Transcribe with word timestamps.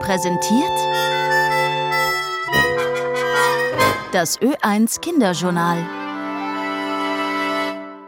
präsentiert 0.00 0.78
das 4.12 4.40
Ö1 4.40 5.00
Kinderjournal. 5.00 5.86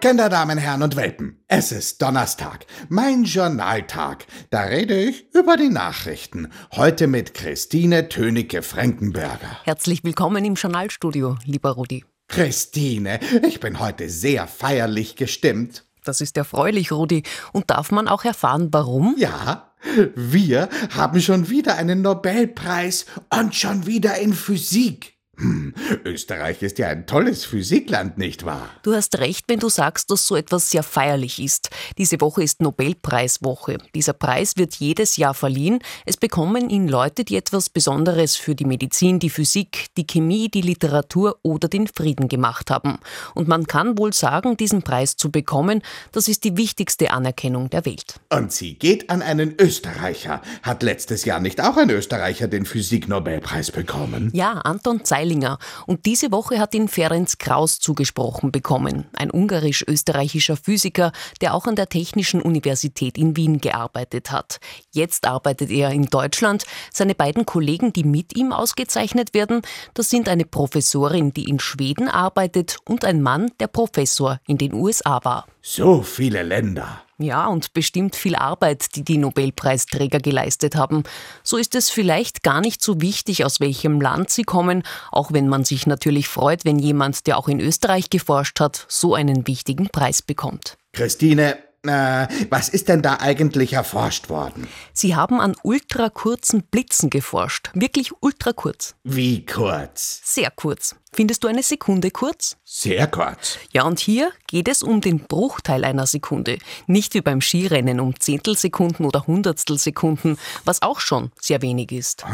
Kinder, 0.00 0.28
Damen, 0.28 0.58
Herren 0.58 0.82
und 0.82 0.96
Welpen, 0.96 1.44
es 1.46 1.70
ist 1.70 2.02
Donnerstag, 2.02 2.66
mein 2.88 3.22
Journaltag. 3.22 4.26
Da 4.50 4.62
rede 4.62 5.00
ich 5.00 5.32
über 5.32 5.56
die 5.56 5.68
Nachrichten. 5.68 6.48
Heute 6.74 7.06
mit 7.06 7.34
Christine 7.34 8.08
Tönecke-Frankenberger. 8.08 9.60
Herzlich 9.62 10.02
willkommen 10.02 10.44
im 10.44 10.54
Journalstudio, 10.54 11.36
lieber 11.44 11.70
Rudi. 11.70 12.04
Christine, 12.26 13.20
ich 13.46 13.60
bin 13.60 13.78
heute 13.78 14.08
sehr 14.08 14.48
feierlich 14.48 15.14
gestimmt. 15.14 15.84
Das 16.04 16.20
ist 16.20 16.36
erfreulich, 16.36 16.92
Rudi. 16.92 17.22
Und 17.52 17.70
darf 17.70 17.90
man 17.90 18.08
auch 18.08 18.24
erfahren, 18.24 18.68
warum? 18.72 19.14
Ja, 19.18 19.72
wir 20.14 20.68
haben 20.90 21.20
schon 21.20 21.48
wieder 21.48 21.76
einen 21.76 22.02
Nobelpreis 22.02 23.06
und 23.30 23.54
schon 23.54 23.86
wieder 23.86 24.16
in 24.18 24.32
Physik. 24.32 25.11
Hm, 25.38 25.72
Österreich 26.04 26.62
ist 26.62 26.78
ja 26.78 26.88
ein 26.88 27.06
tolles 27.06 27.46
Physikland, 27.46 28.18
nicht 28.18 28.44
wahr? 28.44 28.68
Du 28.82 28.92
hast 28.94 29.18
recht, 29.18 29.46
wenn 29.48 29.60
du 29.60 29.70
sagst, 29.70 30.10
dass 30.10 30.26
so 30.26 30.36
etwas 30.36 30.70
sehr 30.70 30.82
feierlich 30.82 31.42
ist. 31.42 31.70
Diese 31.96 32.20
Woche 32.20 32.42
ist 32.42 32.60
Nobelpreiswoche. 32.60 33.78
Dieser 33.94 34.12
Preis 34.12 34.58
wird 34.58 34.74
jedes 34.74 35.16
Jahr 35.16 35.32
verliehen. 35.32 35.78
Es 36.04 36.18
bekommen 36.18 36.68
ihn 36.68 36.86
Leute, 36.86 37.24
die 37.24 37.36
etwas 37.36 37.70
Besonderes 37.70 38.36
für 38.36 38.54
die 38.54 38.66
Medizin, 38.66 39.20
die 39.20 39.30
Physik, 39.30 39.86
die 39.96 40.06
Chemie, 40.06 40.50
die 40.50 40.60
Literatur 40.60 41.38
oder 41.42 41.66
den 41.66 41.86
Frieden 41.86 42.28
gemacht 42.28 42.70
haben. 42.70 42.98
Und 43.34 43.48
man 43.48 43.66
kann 43.66 43.96
wohl 43.96 44.12
sagen, 44.12 44.58
diesen 44.58 44.82
Preis 44.82 45.16
zu 45.16 45.30
bekommen, 45.30 45.80
das 46.12 46.28
ist 46.28 46.44
die 46.44 46.58
wichtigste 46.58 47.10
Anerkennung 47.10 47.70
der 47.70 47.86
Welt. 47.86 48.20
Und 48.28 48.52
sie 48.52 48.74
geht 48.74 49.08
an 49.08 49.22
einen 49.22 49.54
Österreicher. 49.58 50.42
Hat 50.62 50.82
letztes 50.82 51.24
Jahr 51.24 51.40
nicht 51.40 51.62
auch 51.62 51.78
ein 51.78 51.88
Österreicher 51.88 52.48
den 52.48 52.66
Physik-Nobelpreis 52.66 53.70
bekommen? 53.70 54.30
Ja, 54.34 54.52
Anton 54.52 55.04
Zeil 55.04 55.21
Zeilinger. 55.22 55.58
Und 55.86 56.06
diese 56.06 56.32
Woche 56.32 56.58
hat 56.58 56.74
ihn 56.74 56.88
Ferenc 56.88 57.38
Kraus 57.38 57.78
zugesprochen 57.78 58.50
bekommen, 58.50 59.06
ein 59.14 59.30
ungarisch-österreichischer 59.30 60.56
Physiker, 60.56 61.12
der 61.40 61.54
auch 61.54 61.66
an 61.66 61.76
der 61.76 61.88
Technischen 61.88 62.42
Universität 62.42 63.16
in 63.16 63.36
Wien 63.36 63.60
gearbeitet 63.60 64.32
hat. 64.32 64.58
Jetzt 64.90 65.26
arbeitet 65.26 65.70
er 65.70 65.90
in 65.90 66.06
Deutschland. 66.06 66.64
Seine 66.92 67.14
beiden 67.14 67.46
Kollegen, 67.46 67.92
die 67.92 68.04
mit 68.04 68.36
ihm 68.36 68.52
ausgezeichnet 68.52 69.32
werden, 69.32 69.62
das 69.94 70.10
sind 70.10 70.28
eine 70.28 70.44
Professorin, 70.44 71.32
die 71.32 71.48
in 71.48 71.60
Schweden 71.60 72.08
arbeitet 72.08 72.78
und 72.84 73.04
ein 73.04 73.22
Mann, 73.22 73.52
der 73.60 73.68
Professor 73.68 74.40
in 74.46 74.58
den 74.58 74.74
USA 74.74 75.20
war. 75.22 75.46
So 75.64 76.02
viele 76.02 76.42
Länder. 76.42 77.02
Ja, 77.18 77.46
und 77.46 77.72
bestimmt 77.72 78.16
viel 78.16 78.34
Arbeit, 78.34 78.96
die 78.96 79.04
die 79.04 79.16
Nobelpreisträger 79.16 80.18
geleistet 80.18 80.74
haben. 80.74 81.04
So 81.44 81.56
ist 81.56 81.76
es 81.76 81.88
vielleicht 81.88 82.42
gar 82.42 82.60
nicht 82.60 82.82
so 82.82 83.00
wichtig, 83.00 83.44
aus 83.44 83.60
welchem 83.60 84.00
Land 84.00 84.30
sie 84.30 84.42
kommen, 84.42 84.82
auch 85.12 85.32
wenn 85.32 85.48
man 85.48 85.64
sich 85.64 85.86
natürlich 85.86 86.26
freut, 86.26 86.64
wenn 86.64 86.80
jemand, 86.80 87.28
der 87.28 87.38
auch 87.38 87.46
in 87.46 87.60
Österreich 87.60 88.10
geforscht 88.10 88.58
hat, 88.58 88.86
so 88.88 89.14
einen 89.14 89.46
wichtigen 89.46 89.88
Preis 89.88 90.20
bekommt. 90.20 90.76
Christine, 90.92 91.56
äh, 91.86 92.28
was 92.50 92.68
ist 92.68 92.88
denn 92.88 93.02
da 93.02 93.18
eigentlich 93.20 93.72
erforscht 93.72 94.28
worden? 94.28 94.68
Sie 94.92 95.16
haben 95.16 95.40
an 95.40 95.54
ultrakurzen 95.62 96.62
Blitzen 96.62 97.10
geforscht. 97.10 97.70
Wirklich 97.74 98.12
ultrakurz. 98.20 98.94
Wie 99.04 99.44
kurz? 99.44 100.20
Sehr 100.24 100.50
kurz. 100.50 100.96
Findest 101.12 101.44
du 101.44 101.48
eine 101.48 101.62
Sekunde 101.62 102.10
kurz? 102.10 102.56
Sehr 102.64 103.06
kurz. 103.06 103.58
Ja, 103.72 103.84
und 103.84 104.00
hier 104.00 104.32
geht 104.46 104.68
es 104.68 104.82
um 104.82 105.00
den 105.00 105.20
Bruchteil 105.20 105.84
einer 105.84 106.06
Sekunde. 106.06 106.58
Nicht 106.86 107.14
wie 107.14 107.20
beim 107.20 107.40
Skirennen 107.40 108.00
um 108.00 108.18
Zehntelsekunden 108.18 109.04
oder 109.04 109.26
Hundertstelsekunden, 109.26 110.38
was 110.64 110.80
auch 110.80 111.00
schon 111.00 111.30
sehr 111.38 111.60
wenig 111.62 111.92
ist. 111.92 112.24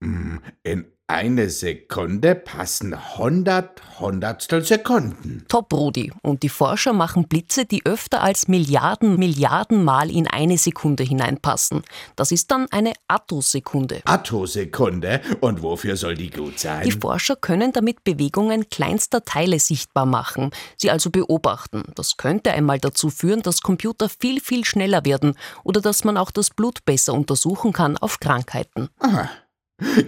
Hm, 0.00 0.40
in 0.62 0.93
eine 1.06 1.50
Sekunde 1.50 2.34
passen 2.34 2.94
100 2.94 4.00
Hundertstel 4.00 4.64
Sekunden. 4.64 5.44
Top, 5.48 5.72
Rudi. 5.72 6.10
Und 6.22 6.42
die 6.42 6.48
Forscher 6.48 6.94
machen 6.94 7.28
Blitze, 7.28 7.66
die 7.66 7.84
öfter 7.84 8.22
als 8.22 8.48
Milliarden, 8.48 9.18
Milliarden 9.18 9.84
Mal 9.84 10.10
in 10.10 10.26
eine 10.26 10.56
Sekunde 10.56 11.04
hineinpassen. 11.04 11.82
Das 12.16 12.32
ist 12.32 12.50
dann 12.50 12.66
eine 12.70 12.94
Attosekunde. 13.06 14.00
Attosekunde? 14.06 15.20
Und 15.40 15.62
wofür 15.62 15.96
soll 15.96 16.14
die 16.14 16.30
gut 16.30 16.58
sein? 16.58 16.84
Die 16.84 16.92
Forscher 16.92 17.36
können 17.36 17.72
damit 17.72 18.02
Bewegungen 18.02 18.70
kleinster 18.70 19.24
Teile 19.24 19.58
sichtbar 19.58 20.06
machen, 20.06 20.50
sie 20.78 20.90
also 20.90 21.10
beobachten. 21.10 21.82
Das 21.94 22.16
könnte 22.16 22.52
einmal 22.52 22.78
dazu 22.78 23.10
führen, 23.10 23.42
dass 23.42 23.60
Computer 23.60 24.08
viel, 24.08 24.40
viel 24.40 24.64
schneller 24.64 25.04
werden 25.04 25.34
oder 25.64 25.82
dass 25.82 26.04
man 26.04 26.16
auch 26.16 26.30
das 26.30 26.48
Blut 26.48 26.84
besser 26.86 27.12
untersuchen 27.12 27.74
kann 27.74 27.98
auf 27.98 28.20
Krankheiten. 28.20 28.88
Aha. 29.00 29.28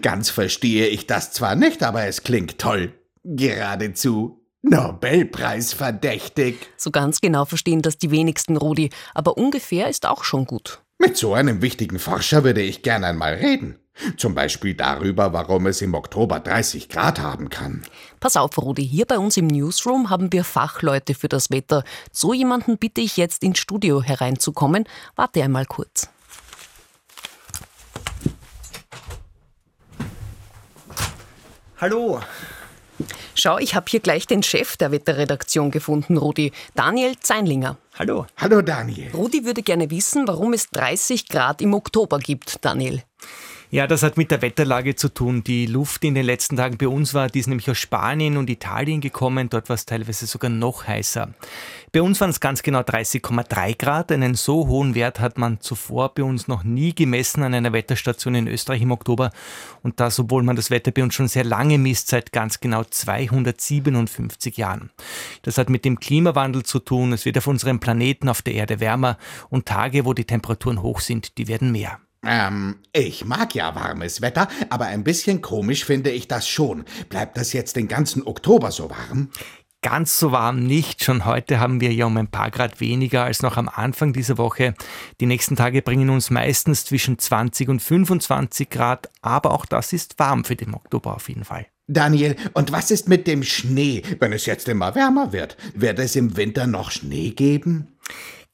Ganz 0.03 0.31
verstehe 0.31 0.87
ich 0.87 1.07
das 1.07 1.33
zwar 1.33 1.55
nicht, 1.55 1.83
aber 1.83 2.05
es 2.05 2.23
klingt 2.23 2.59
toll. 2.59 2.93
Geradezu 3.25 4.47
Nobelpreis 4.69 5.73
verdächtig. 5.73 6.69
So 6.77 6.91
ganz 6.91 7.21
genau 7.21 7.45
verstehen 7.45 7.83
das 7.83 7.99
die 7.99 8.11
wenigsten, 8.11 8.57
Rudi, 8.57 8.91
aber 9.15 9.37
ungefähr 9.37 9.89
ist 9.89 10.07
auch 10.07 10.25
schon 10.25 10.45
gut. 10.45 10.83
Mit 10.99 11.17
so 11.17 11.35
einem 11.35 11.63
wichtigen 11.63 11.99
Forscher 11.99 12.43
würde 12.43 12.63
ich 12.63 12.83
gern 12.83 13.05
einmal 13.05 13.35
reden. 13.35 13.79
Zum 14.17 14.35
Beispiel 14.35 14.75
darüber, 14.75 15.33
warum 15.33 15.67
es 15.67 15.81
im 15.83 15.95
Oktober 15.95 16.41
30 16.41 16.89
Grad 16.89 17.21
haben 17.21 17.49
kann. 17.49 17.83
Pass 18.21 18.37
auf, 18.37 18.59
Rudi, 18.59 18.87
hier 18.87 19.07
bei 19.07 19.19
uns 19.19 19.37
im 19.37 19.47
Newsroom 19.47 20.11
haben 20.11 20.33
wir 20.33 20.45
Fachleute 20.45 21.15
für 21.15 21.29
das 21.29 21.51
Wetter. 21.51 21.83
So 22.13 22.35
jemanden 22.35 22.77
bitte 22.77 23.01
ich 23.01 23.17
jetzt 23.17 23.43
ins 23.43 23.59
Studio 23.59 24.03
hereinzukommen. 24.03 24.85
Warte 25.15 25.43
einmal 25.43 25.65
kurz. 25.65 26.11
Hallo. 31.79 32.21
Schau, 33.35 33.59
ich 33.59 33.75
habe 33.75 33.85
hier 33.91 34.01
gleich 34.01 34.27
den 34.27 34.43
Chef 34.43 34.79
der 34.79 34.93
Wetterredaktion 34.93 35.71
gefunden, 35.71 36.17
Rudi, 36.17 36.53
Daniel 36.75 37.19
Zeinlinger. 37.21 37.77
Hallo. 37.99 38.25
Hallo 38.39 38.63
Daniel. 38.63 39.11
Rudi 39.13 39.45
würde 39.45 39.63
gerne 39.63 39.91
wissen, 39.91 40.27
warum 40.27 40.55
es 40.55 40.71
30 40.71 41.29
Grad 41.29 41.61
im 41.61 41.75
Oktober 41.75 42.19
gibt, 42.19 42.65
Daniel. 42.65 43.03
Ja, 43.71 43.87
das 43.87 44.03
hat 44.03 44.17
mit 44.17 44.31
der 44.31 44.41
Wetterlage 44.41 44.95
zu 44.95 45.11
tun. 45.11 45.45
Die 45.45 45.67
Luft, 45.67 46.03
die 46.03 46.07
in 46.09 46.15
den 46.15 46.25
letzten 46.25 46.57
Tagen 46.57 46.79
bei 46.79 46.89
uns 46.89 47.13
war, 47.13 47.29
die 47.29 47.41
ist 47.41 47.49
nämlich 47.49 47.69
aus 47.69 47.77
Spanien 47.77 48.39
und 48.39 48.49
Italien 48.49 49.03
gekommen. 49.03 49.51
Dort 49.51 49.69
war 49.69 49.75
es 49.75 49.85
teilweise 49.85 50.27
sogar 50.27 50.51
noch 50.51 50.87
heißer. 50.87 51.35
Bei 51.97 52.03
uns 52.03 52.21
waren 52.21 52.29
es 52.29 52.41
ganz 52.41 52.63
genau 52.63 52.81
30,3 52.81 53.79
Grad. 53.79 54.13
Einen 54.13 54.35
so 54.35 54.67
hohen 54.67 54.95
Wert 54.95 55.19
hat 55.19 55.39
man 55.39 55.63
zuvor 55.63 56.13
bei 56.13 56.25
uns 56.25 56.47
noch 56.47 56.63
nie 56.63 56.95
gemessen 56.95 57.43
an 57.43 57.55
einer 57.55 57.73
Wetterstation 57.73 58.35
in 58.35 58.49
Österreich 58.49 58.83
im 58.83 58.91
Oktober. 58.91 59.31
Und 59.83 59.99
das, 59.99 60.19
obwohl 60.19 60.43
man 60.43 60.57
das 60.57 60.71
Wetter 60.71 60.91
bei 60.91 61.03
uns 61.03 61.15
schon 61.15 61.29
sehr 61.29 61.45
lange 61.45 61.79
misst, 61.79 62.09
seit 62.09 62.33
ganz 62.33 62.61
genau 62.61 62.85
257 62.85 64.59
Jahren. 64.59 64.91
Das 65.41 65.57
hat 65.57 65.71
mit 65.71 65.87
dem 65.87 65.99
Klimawandel 65.99 66.65
zu 66.65 66.81
tun. 66.81 67.15
Es 67.15 67.25
wird 67.25 67.39
auf 67.39 67.47
unserem 67.47 67.81
Planeten, 67.81 68.29
auf 68.29 68.43
der 68.43 68.53
Erde 68.53 68.79
wärmer 68.79 69.17
und 69.49 69.65
Tage, 69.65 70.05
wo 70.05 70.13
die 70.13 70.27
Temperaturen 70.27 70.83
hoch 70.83 71.01
sind, 71.01 71.39
die 71.39 71.49
werden 71.49 71.73
mehr. 71.73 71.99
Ähm, 72.27 72.77
ich 72.93 73.25
mag 73.25 73.55
ja 73.55 73.75
warmes 73.75 74.21
Wetter, 74.21 74.49
aber 74.69 74.85
ein 74.85 75.03
bisschen 75.03 75.41
komisch 75.41 75.87
finde 75.87 76.11
ich 76.11 76.29
das 76.29 76.47
schon. 76.47 76.85
Bleibt 77.09 77.39
das 77.39 77.55
jetzt 77.55 77.77
den 77.77 77.89
ganzen 77.89 78.27
Oktober 78.27 78.71
so 78.71 78.91
warm? 78.91 79.31
Ganz 79.89 80.19
so 80.19 80.33
warm 80.33 80.65
nicht. 80.65 81.05
Schon 81.05 81.27
heute 81.27 81.61
haben 81.61 81.81
wir 81.81 81.93
ja 81.93 82.07
um 82.07 82.17
ein 82.17 82.27
paar 82.27 82.51
Grad 82.51 82.81
weniger 82.81 83.23
als 83.23 83.43
noch 83.43 83.57
am 83.57 83.69
Anfang 83.69 84.13
dieser 84.13 84.37
Woche. 84.37 84.75
Die 85.21 85.27
nächsten 85.27 85.55
Tage 85.55 85.81
bringen 85.81 86.11
uns 86.11 86.29
meistens 86.29 86.85
zwischen 86.85 87.21
20 87.21 87.69
und 87.69 87.81
25 87.81 88.69
Grad, 88.69 89.09
aber 89.23 89.53
auch 89.53 89.65
das 89.65 89.93
ist 89.93 90.19
warm 90.19 90.45
für 90.45 90.57
den 90.57 90.75
Oktober 90.75 91.15
auf 91.15 91.29
jeden 91.29 91.45
Fall. 91.45 91.67
Daniel, 91.87 92.35
und 92.53 92.73
was 92.73 92.91
ist 92.91 93.09
mit 93.09 93.29
dem 93.29 93.45
Schnee, 93.45 94.03
wenn 94.19 94.33
es 94.33 94.47
jetzt 94.47 94.69
immer 94.69 94.97
wärmer 94.97 95.33
wird? 95.33 95.57
Wird 95.77 96.01
es 96.01 96.17
im 96.17 96.37
Winter 96.37 96.67
noch 96.67 96.91
Schnee 96.91 97.31
geben? 97.31 97.97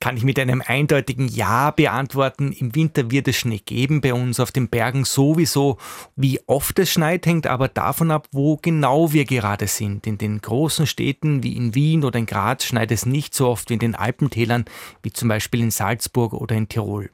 Kann 0.03 0.17
ich 0.17 0.25
mit 0.25 0.37
einem 0.41 0.65
eindeutigen 0.67 1.29
Ja 1.29 1.71
beantworten. 1.71 2.51
Im 2.51 2.75
Winter 2.75 3.13
wird 3.13 3.29
es 3.29 3.37
Schnee 3.37 3.61
geben, 3.65 4.01
bei 4.01 4.13
uns 4.13 4.41
auf 4.41 4.51
den 4.51 4.67
Bergen 4.69 5.05
sowieso. 5.05 5.79
Wie 6.17 6.41
oft 6.49 6.77
es 6.81 6.91
schneit, 6.91 7.25
hängt 7.25 7.47
aber 7.47 7.69
davon 7.69 8.11
ab, 8.11 8.27
wo 8.33 8.57
genau 8.57 9.13
wir 9.13 9.25
gerade 9.25 9.69
sind. 9.69 10.09
In 10.09 10.19
den 10.19 10.41
großen 10.41 10.89
Städten 10.89 11.45
wie 11.45 11.57
in 11.57 11.77
Wien 11.77 12.03
oder 12.03 12.19
in 12.19 12.27
Graz 12.27 12.65
schneit 12.65 12.91
es 12.91 13.07
nicht 13.07 13.33
so 13.33 13.47
oft 13.47 13.71
wie 13.71 13.75
in 13.75 13.79
den 13.79 13.95
Alpentälern, 13.95 14.65
wie 15.05 15.13
zum 15.13 15.29
Beispiel 15.29 15.61
in 15.61 15.71
Salzburg 15.71 16.33
oder 16.33 16.57
in 16.57 16.69
Tirol. 16.69 17.09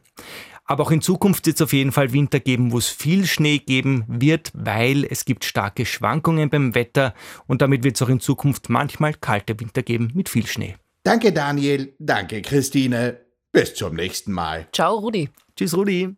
Aber 0.64 0.84
auch 0.84 0.90
in 0.90 1.02
Zukunft 1.02 1.44
wird 1.44 1.56
es 1.56 1.62
auf 1.62 1.74
jeden 1.74 1.92
Fall 1.92 2.14
Winter 2.14 2.40
geben, 2.40 2.72
wo 2.72 2.78
es 2.78 2.88
viel 2.88 3.26
Schnee 3.26 3.58
geben 3.58 4.04
wird, 4.08 4.50
weil 4.54 5.04
es 5.04 5.26
gibt 5.26 5.44
starke 5.44 5.84
Schwankungen 5.84 6.48
beim 6.48 6.74
Wetter 6.74 7.12
und 7.46 7.60
damit 7.60 7.84
wird 7.84 7.96
es 7.96 8.02
auch 8.02 8.08
in 8.08 8.20
Zukunft 8.20 8.70
manchmal 8.70 9.12
kalte 9.12 9.60
Winter 9.60 9.82
geben 9.82 10.10
mit 10.14 10.30
viel 10.30 10.46
Schnee. 10.46 10.76
Danke, 11.08 11.32
Daniel. 11.32 11.94
Danke, 11.98 12.42
Christine. 12.42 13.18
Bis 13.50 13.74
zum 13.74 13.94
nächsten 13.94 14.30
Mal. 14.30 14.68
Ciao, 14.74 14.98
Rudi. 14.98 15.30
Tschüss, 15.56 15.74
Rudi. 15.74 16.06